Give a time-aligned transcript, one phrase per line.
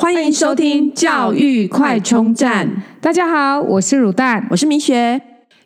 [0.00, 2.84] 欢迎收听教育快充站。
[3.00, 5.20] 大家好，我是乳蛋，我是明学。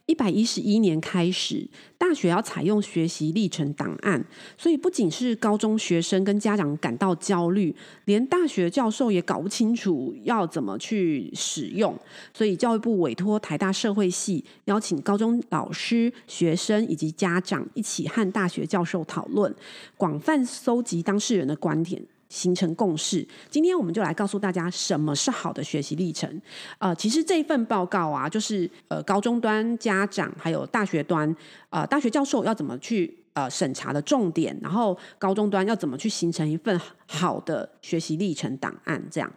[0.07, 4.25] 一百一十一年开始，大学要采用学习历程档案，
[4.57, 7.77] 所以不仅是高中学生跟家长感到焦虑，
[8.07, 11.95] 连大学教授也搞不清楚要怎么去使用。
[12.33, 19.55] 所以教育部委托台大社会系邀请高中老师、学生以及家长一起和大学教授讨论，
[19.99, 22.03] 广泛搜集当事人的观点。
[22.33, 23.27] 形成共识。
[23.51, 26.41] 今天我们就来告诉大家什么是好的学习历程。
[26.79, 31.37] 呃，其实这份报告啊，就是呃高中端家长还有大学端
[31.69, 39.03] 呃大学教授要怎么去呃审查的重点，然后高中端要怎么去形成一份好的学习历程档案。
[39.11, 39.31] 这样，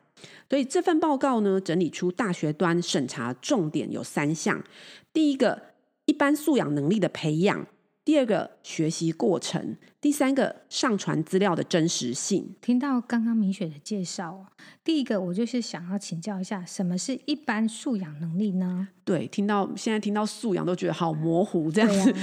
[0.49, 4.63] 所以这份报告呢，整理出大学端审查重点有三项。
[5.11, 5.61] 第一个，
[6.05, 7.67] 一般素养能力的培养。
[8.05, 12.55] 第二个学习过程，第三个上传资料的真实性。
[12.61, 14.45] 听到刚刚明雪的介绍，
[14.83, 18.89] 第一个我就是想要请教一下，什么是一般素养能力呢？
[19.03, 22.11] 对，听到现在听到素养都觉得好模糊，这样子。
[22.11, 22.17] 啊、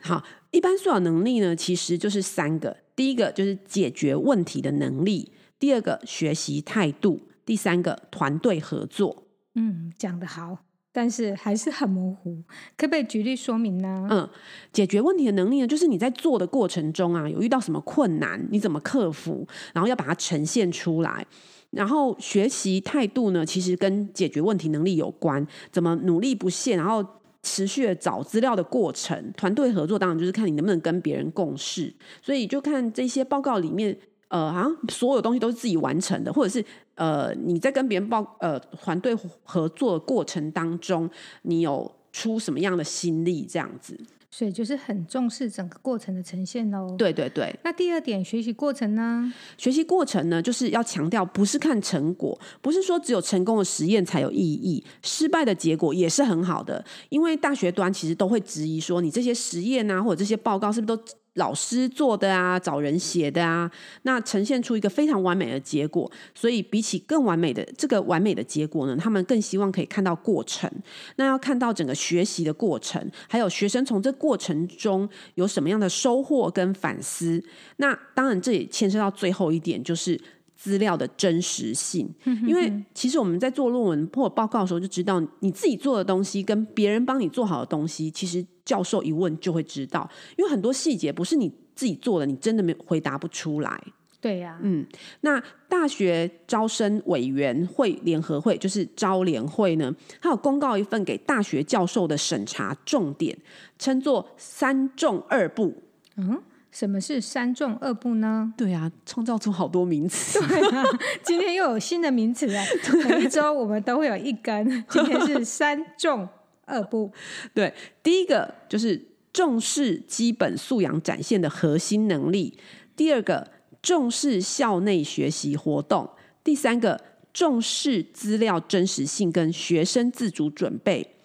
[0.20, 9.24] 好，一般素养能力呢，其实就是三个，第一个就是解决问题的能力，第二个学习态度，第三个团队合作。
[9.54, 10.58] 嗯，讲得好。
[10.92, 12.36] 但是还是很模糊，
[12.76, 14.06] 可不可以举例说明呢？
[14.10, 14.28] 嗯，
[14.72, 21.26] 解决问题的能力呢，就是你在做的过程中啊，有遇到什么困难，你怎么克服，然后要把它呈现出来。
[21.70, 27.02] 然后学习态度呢，其实跟解决问题能力有关，怎么努力不懈，然后
[27.42, 29.32] 持续的找资料的过程。
[29.34, 31.90] 团队合作当然就是看你能不能跟别人共事，
[32.20, 33.96] 所以就看这些报告里面。
[34.32, 41.08] 呃，好像所有东西都是自己完成的，或者是呃，你在跟别人报呃团队合作的过程当中，
[41.42, 43.94] 你有出什么样的心力这样子？
[44.30, 46.94] 所以就是很重视整个过程的呈现哦。
[46.96, 47.54] 对对对。
[47.62, 49.30] 那第二点，学习过程呢？
[49.58, 56.82] 学习过程呢，就是要强调，不是看成果，不是说只有成功的实验才有意义，失败的结果也是很好的。
[57.10, 61.04] 因为大学端其实都会质疑说，你这些实验啊，或者这些报告是不是都
[61.34, 63.70] 老师做的啊，找人写的啊，
[64.02, 70.70] 那呈现出一个非常完美的结果，所以比起更完美的这个完美的结果呢，他们更希望可以看到过程。
[71.16, 77.42] 那要看到整个学习的过程，还有学生从这过程中有什么样的收获跟反思。
[77.76, 80.20] 那当然，这也牵涉到最后一点，就是
[80.62, 82.08] 资料的真实性。
[82.46, 88.46] 因为其实我们在做论文或报告的时候，就知道你自己做的东西跟别人帮你做好的东西，其实。
[88.64, 93.82] 教授一问就会知道，因为很多细节不是你自己做的，你真的没回答不出来。
[94.20, 94.86] 对呀、啊，嗯，
[95.22, 103.36] 那大学招生委员会联合会就是招联会呢，它有公告一份给大学教授的审查重点，
[103.80, 105.74] 称作“三重二部”。
[106.16, 106.40] 嗯，
[106.72, 108.52] 什么是“三重二部”呢？
[108.56, 110.40] 对啊，创造出好多名词。
[110.48, 110.82] 对啊，
[111.22, 112.60] 今天又有新的名词了。
[113.06, 116.28] 每一周我们都会有一根，今天是“三重”。
[116.64, 117.12] 二部，
[117.52, 118.98] 对，第一个就是
[119.32, 122.56] 重视基本素养展现的核心能力；
[122.96, 123.46] 第二个，
[123.82, 126.06] 重视校内学习活动；
[126.42, 126.98] 第三个，
[127.34, 131.16] 重视资料真实性跟学生自主准备。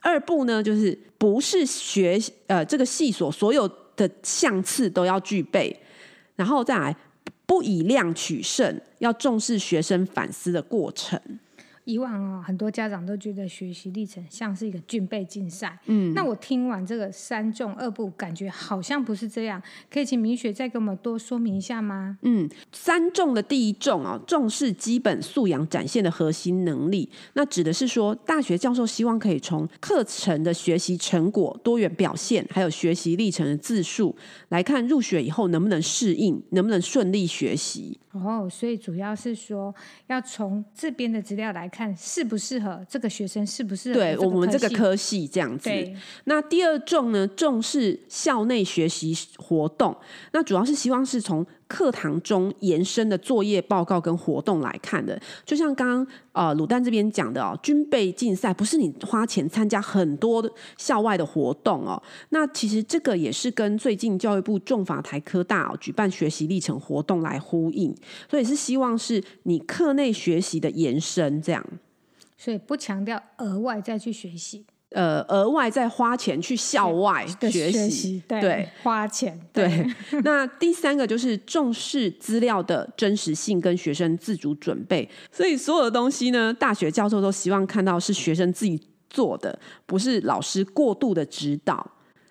[0.00, 3.70] 二部呢，就是不是学呃这个系所所有
[4.08, 5.78] 的相次都要具备，
[6.36, 6.96] 然后再来
[7.44, 11.20] 不以量取胜，要重视学生反思的过程。
[11.90, 15.78] 以往啊，很多家长都觉得学习历程像是一个军备竞赛。
[15.86, 19.60] 嗯，那我听完这个三重二部，感觉好像不是这样。
[19.90, 22.18] 可以请明雪再给我们多说明一下吗？
[22.22, 27.08] 嗯，三重的第一重哦，重视基本素养展现的核心能力。
[27.34, 34.14] 那指的是说，大学教授希望可以从课程的学习成果、多元表现，还有学习历程的自述
[34.50, 37.98] 来看，入学以后能不能适应，能不能顺利学习。
[38.12, 39.74] 哦，所以主要是说，
[40.08, 45.70] 要从这边的资料来看，适不适合这个学生，适不适合对我们这个科系这样子。
[46.24, 49.96] 那第二重呢，重视校内学习活动，
[50.32, 51.46] 那主要是希望是从。
[51.70, 60.44] 课堂中延伸的作业报告跟活动来看的，就像刚刚呃卤蛋这边讲的哦，军备竞赛不是你花钱参加很多
[60.76, 67.94] 校外的活动哦，那其实这个也是跟最近教育部重法台科大哦举办学习历程活动来呼应，
[68.28, 71.64] 所以是希望是你课内学习的延伸这样，
[72.36, 74.66] 所以不强调额外再去学习。
[74.90, 79.38] 呃，额外再花钱去校外学习，对，对花钱。
[79.52, 79.68] 对，
[80.10, 89.56] 对那第三个就是重视资料的真实性跟学生自主准备，所以所有的东西呢，大学教授都希望看到是学生自己做的，
[89.86, 91.88] 不是老师过度的指导。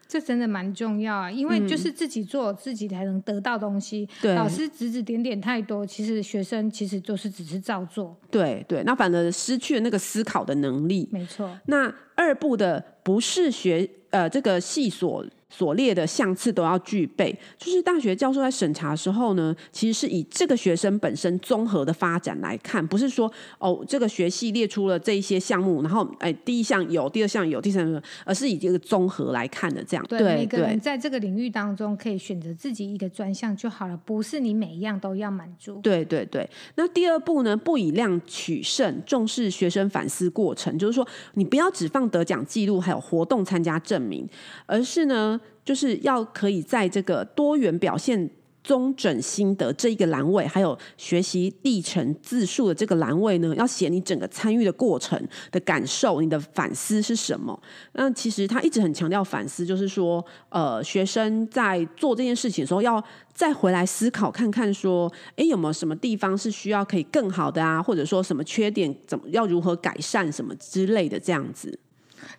[0.07, 4.09] 这真的蛮重要啊，因为就是自己做，自己才能得到东西。
[4.19, 8.17] 对，老师指指点点太多，其实学生其实就是只是照做。
[8.31, 11.07] 对对，那反而失去了那个思考的能力。
[11.11, 11.56] 没错。
[11.67, 15.25] 那二部的不是学呃这个系所。
[15.49, 30.05] 所列的项次都要具备，就是大学教授在审查的时候呢，其实是以这个学生本身综合的发展来看，不是说哦这个学系列出了这一些项目，然后哎第一项有，第二项有，第三项，而是以这个综合来看的这样。
[30.07, 35.79] 对，对每个人在这个领域当中可以选择自己一个专项就好了，不是你每一样都要满足。
[35.81, 36.47] 对对对。
[36.75, 44.29] 那第二步呢，不以量取胜，重视学生反思过程，就是说你不要只放得奖记录还有活动参加证明，
[44.67, 45.38] 而是呢。
[45.63, 48.30] 就是要可以在这个多元表现
[48.62, 55.19] 综整心得这一个栏位，还有学习历程自述的这个栏位呢，要写你整个参与的过程
[55.50, 57.57] 的感受，你的反思是什么？
[57.94, 63.01] 那其实他一直很强调反思，就是说，呃，学生在做这件事情的时候，要
[63.33, 67.81] 再回来思考看看，说，诶，有没有什么地方是需要可以更好的啊？
[67.81, 71.80] 或者说什么缺点，怎么要如何改善什么之类的这样子。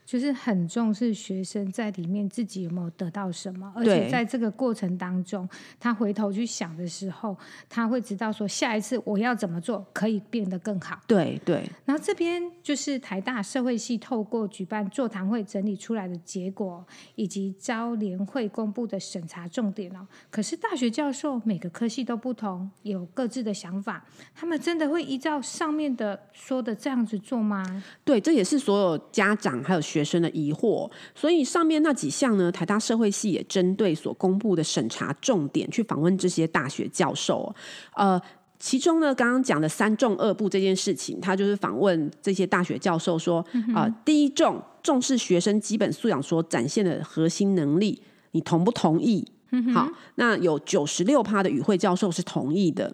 [0.05, 5.49] 就是很重视学生在里面自己有没有得到什么，而且在这个过程当中，
[5.79, 7.37] 他回头去想的时候，
[7.69, 11.01] 他会知道说下一次我要怎么做可以变得更好。
[11.07, 11.69] 对对。
[11.85, 16.85] 然后这边就是台大社会系透过举办座谈会整理出来的结果，
[17.15, 20.07] 以及招联会公布的审查重点哦。
[20.31, 24.05] 可是大学教授每个科系都不同，有各自的想法，
[24.35, 27.83] 他们真的会依照上面的说的这样子做吗？
[28.05, 30.05] 对，这也是所有家长还有学。
[30.11, 37.55] 生的疑惑，所以上面那几项呢，台大社会系也针对所公布的审查重点去访问这些大学教授。
[37.95, 38.21] 呃，
[38.59, 43.39] 其中呢，刚刚讲的三重二部这件事情，他就是访问这些大学教授说，
[43.73, 48.03] 啊、呃，第一重重视学生基本素养所展现的核心能力，
[48.33, 49.25] 你同不同意？
[49.73, 52.93] 好，那有九十六趴的与会教授是同意的。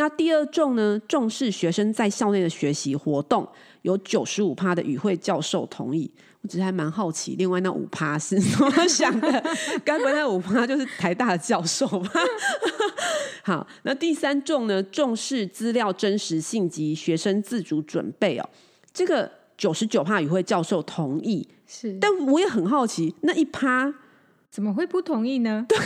[0.00, 3.46] 那第二重呢，重视学生在校内的学习活动，
[3.82, 6.10] 有九十五趴的与会教授同意。
[6.40, 9.44] 我只是还蛮好奇，另外那五趴是 怎么想的？
[9.84, 12.10] 该不会那五趴就是台大的教授吧？
[13.44, 18.48] 好，那第三重呢，重视资料真实性及学生自主准备哦。
[18.94, 23.92] 这个九十九趴与会教授同意，是，但我也很好奇，那一趴
[24.50, 25.64] 怎么会不同意呢？
[25.68, 25.78] 对，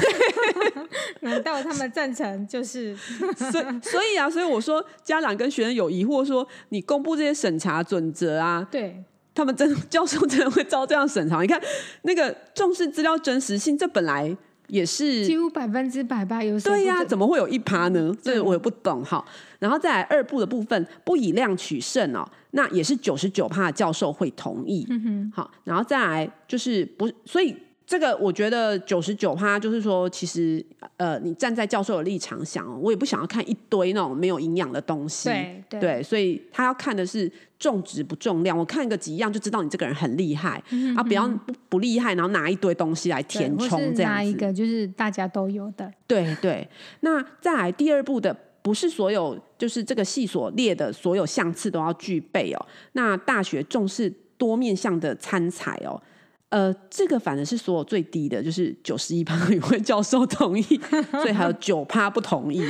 [1.21, 2.47] 难道他们赞成？
[2.47, 9.05] 就是，所以所以啊，所以我说家长跟学生有疑惑，说你公布这些审查准则啊，对。
[9.35, 11.43] 他们真教授真的会照这样审查？
[11.43, 11.61] 你看
[12.03, 14.35] 那个重视资料真实性，这本来
[14.69, 16.41] 也是几乎百分之百吧？
[16.41, 18.17] 有对呀、啊，怎么会有一趴呢？
[18.23, 19.25] 这我也不懂哈。
[19.59, 24.87] 然后再来二部的部分，不以量取胜哦，那也是九十九趴的教授会同意。
[24.89, 27.55] 嗯哼，好，然后再来就是不，所以。
[27.87, 30.65] 这个我觉得九十九趴，就是说，其实
[30.97, 35.29] 呃，你站在教授的立场想，我也不想要看一堆那种没有营养的东西，
[35.69, 38.57] 对所以他要看的是重质不重量。
[38.57, 44.03] 我看个几样就知道你这个人很厉害，嗯、啊，不要不不厉害，然后拿一堆东西来填充这样子。
[44.03, 45.93] 拿一个就是大家都有的。
[46.07, 46.67] 对对，
[47.01, 52.67] 那再来第二步的，不是所有就是这个系所列的所有项次都要具备哦。
[52.93, 54.09] 那大学重视
[54.39, 56.01] 多面向的参采哦。
[56.55, 60.63] 呃，这个反而是所有最低的，就是九十一趴与会教授同意，
[61.11, 62.63] 所以还有九趴不同意。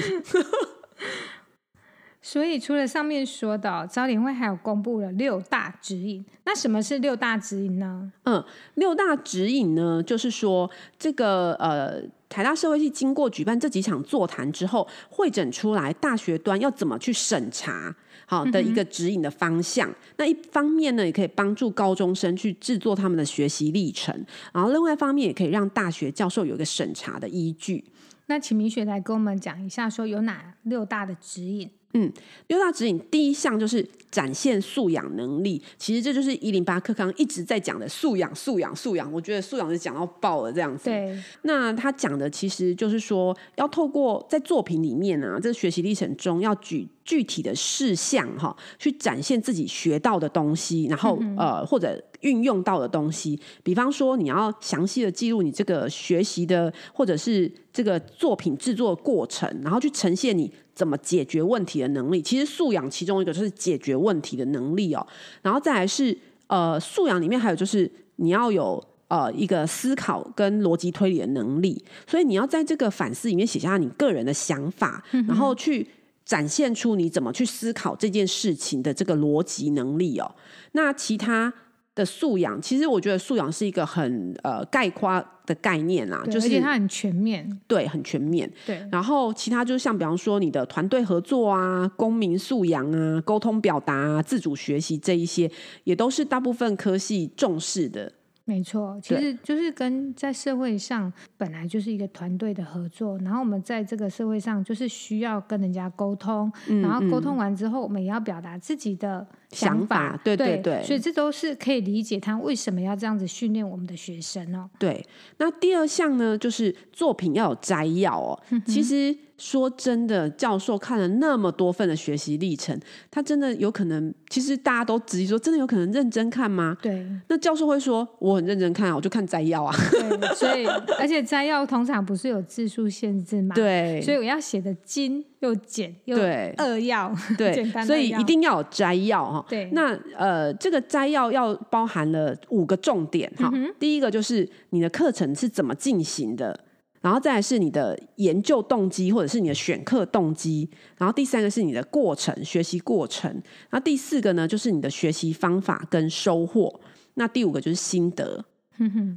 [2.22, 6.25] 所以除了上面说的，招联会还有公布了六大指引。
[6.47, 8.11] 那什么是六大指引呢？
[8.23, 8.42] 嗯，
[8.76, 12.00] 六大指引呢，就是说这个呃，
[12.35, 17.95] 台大社会系经过举办这几场座谈之后，会诊出来大学端要怎么去审查。
[18.26, 24.12] 好的一个指引的方向，嗯，那一方面呢，也可以帮助高中生去制作他们的学习历程，
[24.53, 27.85] 然后另外一方面也可以让大学教授有一个审查的依据。
[28.26, 31.71] 那请明雪来跟我们讲一下，说有哪六大的指引？
[31.94, 32.12] 嗯，
[32.48, 39.12] 六大指引第一项就是展现素养能力，其实这就是一零八课纲一直在讲的素养、素养、素养。
[39.12, 40.84] 我觉得素养是讲到爆了这样子。
[40.86, 53.38] 对，那他讲的其实就是说，要透过在作品里面啊，这学习历程中要举具体的事项哈，去展现自己学到的东西，然后、嗯、呃或者运用到的东西。
[53.62, 60.50] 比方说，你要详细的记录你这个学习的或者是这个作品制作的过程，然后去呈现你。
[60.75, 62.20] 怎么解决问题的能力？
[62.20, 65.06] 其实素养其中一个就是解决问题的能力哦。
[65.40, 66.18] 然后再来是
[66.49, 71.80] 呃素养里面还有就是你要有呃一个思考跟逻辑推理的能力。
[72.08, 75.87] 所以你要在这个反思里面写下你个人的想法，嗯、然后去
[76.25, 80.35] 展现出你怎么去思考这件事情的这个逻辑能力哦。
[80.73, 81.52] 那其他
[81.95, 88.50] 的素养，其实我觉得素养是一个很呃概括的概念啦，就是而且它很全面，对，很全面。
[88.66, 95.49] 对，然后其他就是像比方说你的团队合作啊、公民素养啊、沟通表达啊、自主学习这一些，
[95.85, 98.11] 也都是大部分科系重视的。
[98.46, 114.68] 没错，其实就是跟在社会上本来就是一个团队的合作，然后我们在这个社会上就是需要跟人家沟通，嗯、然后沟通完之后，我们也要表达自己的想法对对对，对，所以这都是可以理解他为什么要这样子训练我们的学生哦。
[114.78, 115.04] 对，
[115.38, 119.16] 那第二项呢，就是作品要有摘要哦，其实。
[119.37, 122.78] 说真的，教授看了那么多份的学习历程，
[123.11, 124.14] 他真的有可能？
[124.30, 126.76] 其实大家都质疑说，真的有可能认真看吗？
[126.80, 127.04] 对。
[127.26, 129.75] 那教授会说，我很认真看啊，我就看摘要啊。
[129.90, 130.64] 对，所以
[131.00, 133.54] 而且摘要通常不是有字数限制吗？
[133.58, 134.00] 对。
[134.02, 136.16] 所以我要写的精又简又
[136.58, 137.86] 扼要，对，简单。
[137.86, 139.44] 所以一定要有摘要哈。
[139.48, 139.68] 对。
[139.72, 143.50] 那呃，这个摘要要包含了五个重点哈。
[143.52, 146.58] 嗯、第一个就是你的课程是怎么进行的。
[147.00, 150.66] 然后再来是你的研究动机，或者是你的选课动机。
[150.96, 153.30] 然后第三个是你的过程，学习过程。
[153.68, 156.80] 然后第四个呢，就是你的学习方法跟收获。
[157.12, 158.42] 那第五个就是心得。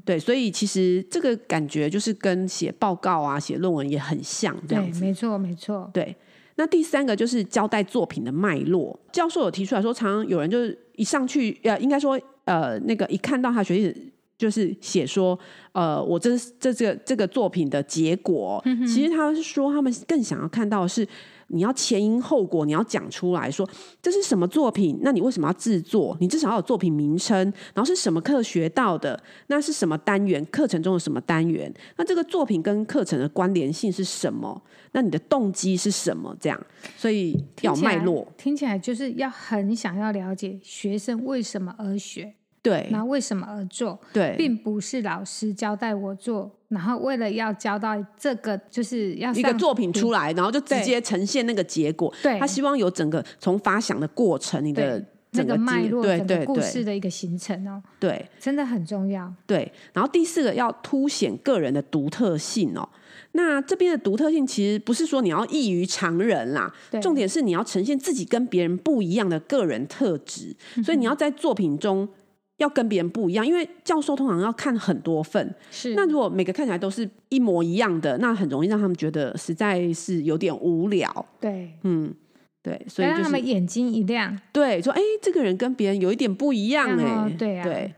[0.06, 5.00] 对，所以其实这个感觉就是跟写报告啊、写论文也很像，这样子。
[5.00, 5.90] 对，没错，没错。
[5.94, 6.16] 对，
[6.56, 9.00] 那第三个就是交代作品的脉络。
[9.12, 14.12] 教授有提出来说，常常有人就是一上去，呃，应该说，呃，那个一看到他学习。
[14.38, 15.40] 就是写说，
[15.72, 21.04] 呃，我这这这个这个作品的结果，嗯、其实他是说，他们更想要看到的是
[21.48, 23.68] 你要前因后果，你要讲出来说
[24.02, 26.16] 这是什么作品，那你为什么要制作？
[26.20, 27.38] 你至少要有作品名称，
[27.74, 30.46] 然后是什么课学到的，那是什么单元？
[30.48, 31.74] 课程中的什么单元？
[31.96, 34.62] 那这个作品跟课程的关联性是什么？
[34.92, 36.36] 那你的动机是什么？
[36.40, 42.34] 这样，所以要脉络，听起来就是要很想要了解学生为什么而学。
[42.68, 43.98] 对，那为什么而做？
[44.12, 52.14] 对，并不是老师交代我做，然后为了要交代这个，就是要一个作品出来，然后就直接呈现那个结果。
[52.22, 57.82] 对，他希望有整个从发想的过程，你的整个脉络，对整个故事的一个形成哦。
[58.00, 59.34] 对，真的很重要。
[59.46, 62.88] 对，然后第四个要凸显个人的独特性哦。
[63.32, 72.08] 那这边的独特性其实不是说你要异于常人啦，重点是你要呈现自己跟别人不一样的个人特质，所以你要在作品中。
[72.58, 75.56] 要跟别人不一样，因为教授通常要看很多份。
[75.72, 75.94] 是。
[75.96, 81.26] 那如果每个看起来都是一模一样的，那很容易让他们觉得实在是有点无聊。
[81.40, 82.14] 对，嗯，
[82.64, 84.38] 对，所以、就是、让他们眼睛一亮。
[84.52, 87.32] 对，说哎，这个人跟别人有一点不一样哎、哦。
[87.38, 87.64] 对啊。
[87.64, 87.94] 对。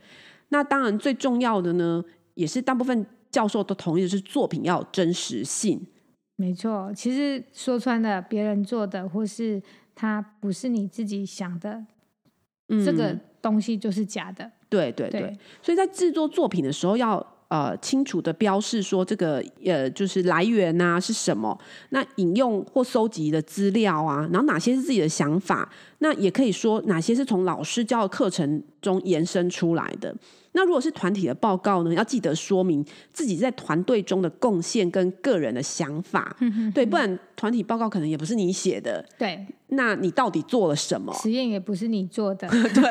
[0.49, 5.79] 那当然最重要的呢，也是大部分教授都同意的是作品要有真实性。
[6.35, 9.61] 没错，其实说穿了，别人做的或是
[9.93, 11.85] 他不是你自己想的，
[12.69, 13.15] 嗯、这个。
[13.41, 21.57] 东西就是假的，对对对，对，所以在制作作品的时候要呃清楚的标示说这个呃就是来源呐、啊、是什么，
[21.91, 30.15] 那引用或搜集的资料啊，然后哪些是自己的想法，那也可以说哪些是从老师教的课程中延伸出来的。
[30.53, 32.83] 那如果是团体的报告呢，要记得说明
[33.13, 36.35] 自己在团队中的贡献跟个人的想法，
[36.73, 39.45] 对，不然团体报告可能也不是你写的，对。
[39.67, 41.13] 那你到底做了什么？
[41.21, 42.83] 实验也不是你做的， 对。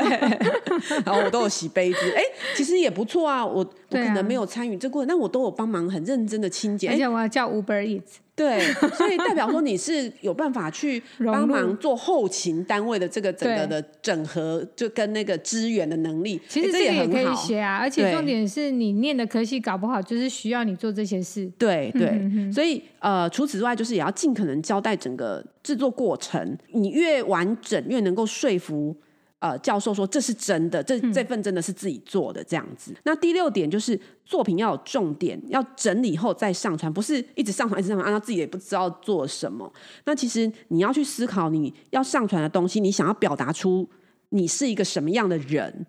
[1.05, 2.23] 然后我都有洗杯子，哎，
[2.57, 3.45] 其实也不错啊。
[3.45, 6.89] 我我可能没有参与这过程，但我都有帮忙，很认真的清洁。
[6.89, 8.19] 而且我要叫 Uber Eats。
[8.39, 8.61] 对，
[8.95, 16.41] 所以代表说你是有办法去 帮忙做后勤单位的这个整个的整合，就跟那个支援的能力。
[16.49, 21.51] 其实这也可以写啊，而且重点是你念的科系搞不好就是需要你做这些事。
[21.59, 28.97] 对对，所以呃，除此之外，就是也要尽可能交代整个制作过程，你越完整越能够说服。
[29.41, 32.91] 呃，教授说这是真的，这这份真的是自己做的这样子。
[32.93, 32.97] 嗯。
[33.05, 39.73] 那第六点就是作品要有重点，要整理后再上传，不是一直上传一直上传，按照自己也不知道做什么。
[40.05, 43.89] 那其实你要去思考你要上传的东西，你想要表达出
[44.31, 45.87] 你是一个什么样的人。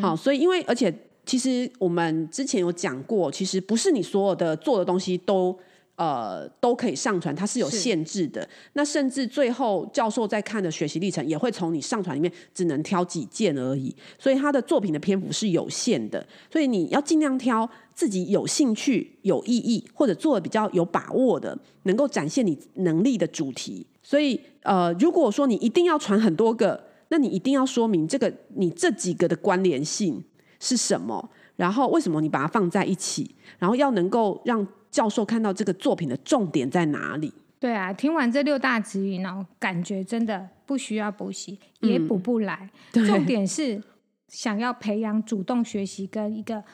[0.00, 0.92] 好，所以因为而且
[1.26, 5.58] 其实我们之前有讲过，其实不是你所有的做的东西都。
[5.98, 8.48] 呃，都可以上传，它是有限制的。
[8.74, 13.92] 那甚至最后教授在看的学习历程，也会从你上传里面只能挑几件而已。
[14.16, 16.24] 所以他的作品的篇幅是有限的。
[16.52, 23.84] 所以你要尽量挑自己有兴趣、有意义或者做的比较有把握的，能够展现你能力的主题。
[24.00, 30.22] 所以呃，如果说你一定要传很多个，那你一定要说明这个你这几个的关联性
[30.60, 31.28] 是什么，
[31.58, 34.66] 然后为什么你把它放在一起，然后要能够让。
[34.90, 37.30] 教授看到这个作品的重点在哪里？
[37.60, 42.70] 对啊，听完这六大指引哦，感觉真的不需要补习，也补不来。
[42.94, 43.82] 嗯、重点是
[44.28, 46.64] 想要培养主动学习跟一个。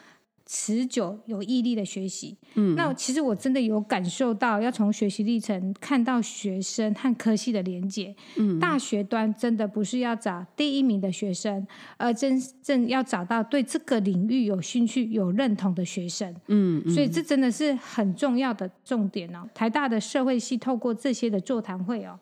[0.45, 8.15] 持久有毅力的学习，嗯，那其实我真的有感受到，要从学习历程看到学生和科系的连结。
[8.35, 11.65] 嗯，大学端真的不是要找第一名的学生，
[11.97, 16.31] 而真正要找到对这个领域有兴趣、有认同的学生。
[16.47, 19.49] 嗯，嗯，所以这真的是很重要的重点哦。
[19.53, 22.19] 台大的社会系透过这些的座谈会哦。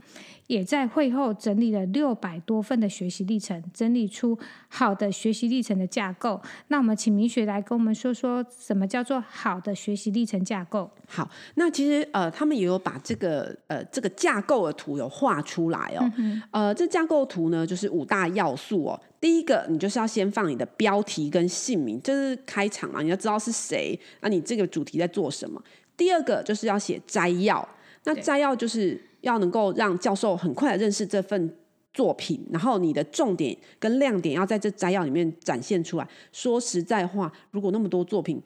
[0.53, 6.39] 也在会后整理了六百多份的学习历程，整理出好的学习历程的架构。
[6.67, 10.87] 那我们请明雪来跟我们说说，什么叫做好的学习历程架构？
[11.07, 16.11] 好，那其实呃，他们也有把这个呃这个架构的图有画出来哦。
[16.17, 19.01] 嗯、呃，这架构图呢，就是五大要素哦。
[19.19, 25.59] 第一个，你就是要先放你的标题跟姓名，这、就是开场嘛，你要知道是谁，那你这个主题在做什么。
[25.97, 27.67] 第二个就是要写摘要，
[28.03, 29.01] 那摘要就是。
[29.23, 31.53] 要能够让教授很快的认识这份
[31.93, 36.07] 作品，然后你的重点跟亮点要在这摘要里面展现出来。
[36.31, 38.41] 说实在话，如果那么多作品，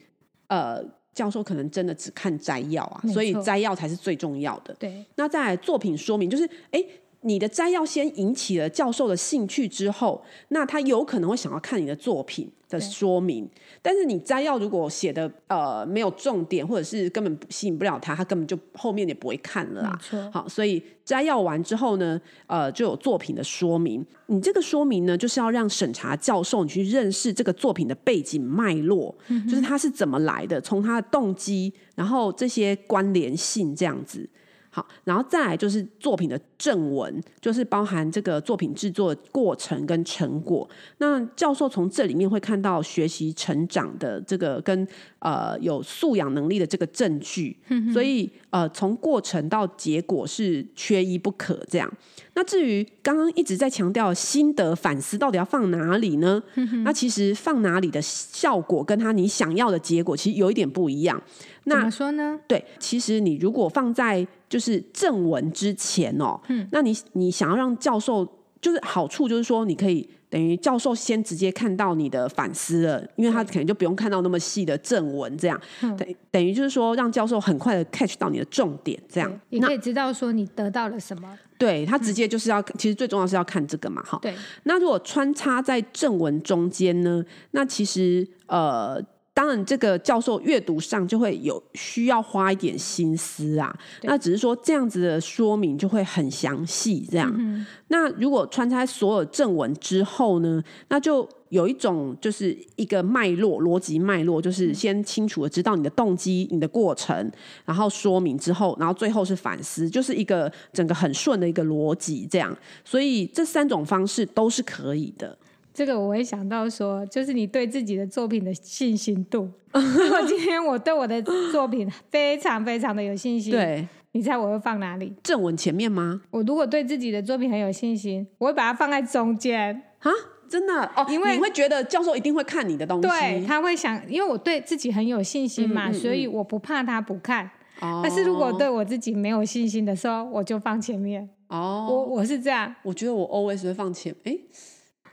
[0.48, 4.74] 呃，教授可能真的只看摘要啊，所以摘要才是最重要的。
[4.80, 6.84] 对，那再来作品说明，就是哎。
[7.22, 13.50] 诶你的摘要先引起了教授的兴趣之后，那他有可能会想要看你的作品的说明。
[13.82, 19.92] 但是你摘要如果写的呃没有重点，或者是根本吸引不了他，他根本就后面也不会看了啊。
[19.94, 20.32] 没错。
[20.32, 24.06] 好，所以摘要完之后呢，呃，就有作品的说明。
[24.28, 34.30] 你这个说明呢，就是要让审查教授你去认识这个作品的背景脉络，嗯、就是他是怎么来的，从他的动机，然后这些关联性这样子。
[34.78, 40.70] 好，然后再来就是作品的正文，就是包含这个作品制作过程跟成果。
[41.00, 47.58] 那教授从这里面会看到学习成长的这个跟呃有素养能力的这个证据，
[47.92, 51.60] 所以呃从过程到结果是缺一不可。
[51.68, 51.92] 这样，
[52.38, 56.40] 那至于刚刚一直在强调心得反思到底要放哪里呢？
[56.84, 61.20] 那其实放哪里的效果跟他你想要的结果其实有一点不一样。
[61.64, 62.40] 那怎么说呢？
[62.48, 68.24] 对，其实你如果放在就是正文之前哦，嗯，那你你想要让教授
[68.62, 81.38] 就是好处就是说，你可以等于教授先直接看到你的反思了，因为他可能就不用看到那么细的正文，这样等、嗯、等于就是说让教授很快的 catch 到你的重点，这样也可以知道说你得到了什么。
[81.58, 84.20] 对，他直接就是要，嗯、其实最重要是要看这个嘛，哈。
[84.22, 84.34] 对。
[84.64, 87.24] 那如果穿插在正文中间呢？
[87.52, 89.02] 那其实呃。
[89.38, 93.72] 当然，这个教授阅读上就会有需要花一点心思啊。
[94.02, 97.32] 那只是说这样子的说明就会很详细，这样。
[97.38, 107.32] 嗯、那如果穿插所有正文之后呢，那就有一种就是一个脉络、逻辑脉络，就是先清楚的知道你的动机、你的过程，
[107.64, 112.58] 然后说明之后，然后最后是反思，就是一个整个很顺的一个逻辑，这样。
[112.84, 115.38] 所以这三种方式都是可以的。
[115.78, 119.48] 这个我会想到说，就是你对自己的作品的信心度。
[119.72, 125.14] 如果今天我对我的作品非常非常的有信心，对，你猜我会放哪里？
[125.22, 126.20] 正文前面吗？
[126.32, 130.10] 我如果对自己的作品很有信心，我会把它放在中间啊！
[130.50, 137.48] 真的哦，因为你会觉得教授一定会看你的东西，对，他会想，因为我对自己很有信心嘛，嗯嗯嗯，所以我不怕他不看。
[137.82, 141.30] 哦，但是如果对我自己没有信心的时候，我就放前面。
[141.50, 144.36] 哦，我我是这样，我觉得我 always 会放前，哎。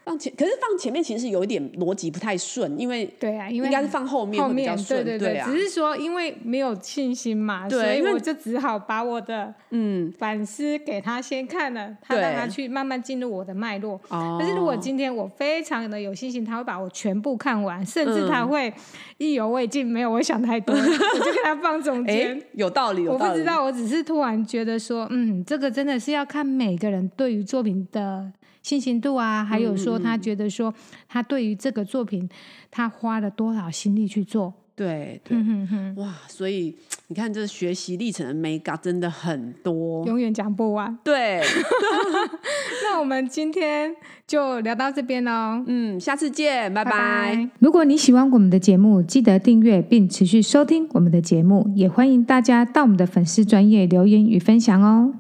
[0.05, 13.99] 放前，可是放前面其实是有一点逻辑不太顺，因为对啊，因为应该是放后面会比较顺，对对对，只是说因为没有信心嘛，对，所以我就只好把我的嗯反思给他先看了，嗯、他让他去慢慢进入我的脉络。
[14.09, 18.73] 哦，但是如果今天我非常的有信心，他会把我全部看完，甚至他会
[19.17, 22.41] 意犹未尽，没有我想太多， 就给他放中间。
[22.53, 23.31] 有道理，有道理。
[23.31, 28.31] 我不知道，我只是突然觉得说，嗯，这个真的是要看每个人对于作品的。
[28.65, 30.75] 信心度啊，还有说他觉得说
[31.07, 32.29] 他对于这个作品，
[32.71, 34.53] 他花了多少心力去做？
[34.77, 36.75] 对，对，嗯、哼哼哇，所以
[37.07, 40.99] 你看这学习历程的眉角真的很多，永远讲不完。
[41.05, 41.41] 对，
[42.83, 43.95] 那我们今天
[44.27, 45.63] 就聊到这边喽。
[45.69, 46.91] 嗯，下次见，拜拜。
[46.91, 46.99] 拜
[47.37, 47.51] 拜。
[47.61, 55.13] 如果你喜欢我们的节目，记得订阅并持续收听我们的节目，也欢迎大家到我们的粉丝专业留言与分享哦。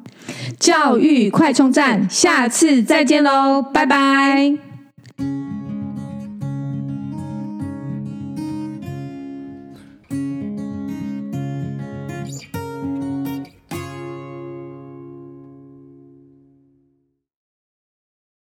[0.59, 4.74] 教育快充站，下次再见喽，拜拜。